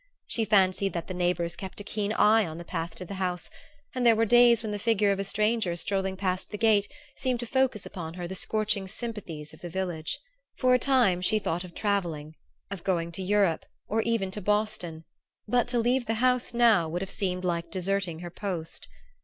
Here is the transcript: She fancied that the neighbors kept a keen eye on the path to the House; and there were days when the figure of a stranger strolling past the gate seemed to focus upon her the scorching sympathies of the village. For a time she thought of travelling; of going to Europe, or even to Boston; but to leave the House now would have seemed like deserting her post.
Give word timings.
She 0.25 0.45
fancied 0.45 0.93
that 0.93 1.05
the 1.05 1.13
neighbors 1.13 1.55
kept 1.55 1.79
a 1.79 1.83
keen 1.83 2.11
eye 2.13 2.43
on 2.47 2.57
the 2.57 2.65
path 2.65 2.95
to 2.95 3.05
the 3.05 3.13
House; 3.21 3.51
and 3.93 4.03
there 4.03 4.15
were 4.15 4.25
days 4.25 4.63
when 4.63 4.71
the 4.71 4.79
figure 4.79 5.11
of 5.11 5.19
a 5.19 5.23
stranger 5.23 5.75
strolling 5.75 6.17
past 6.17 6.49
the 6.49 6.57
gate 6.57 6.91
seemed 7.15 7.39
to 7.41 7.45
focus 7.45 7.85
upon 7.85 8.15
her 8.15 8.27
the 8.27 8.33
scorching 8.33 8.87
sympathies 8.87 9.53
of 9.53 9.61
the 9.61 9.69
village. 9.69 10.17
For 10.57 10.73
a 10.73 10.79
time 10.79 11.21
she 11.21 11.37
thought 11.37 11.63
of 11.63 11.75
travelling; 11.75 12.33
of 12.71 12.83
going 12.83 13.11
to 13.11 13.21
Europe, 13.21 13.63
or 13.87 14.01
even 14.01 14.31
to 14.31 14.41
Boston; 14.41 15.03
but 15.47 15.67
to 15.67 15.77
leave 15.77 16.07
the 16.07 16.15
House 16.15 16.51
now 16.55 16.89
would 16.89 17.03
have 17.03 17.11
seemed 17.11 17.45
like 17.45 17.69
deserting 17.69 18.21
her 18.21 18.31
post. 18.31 18.87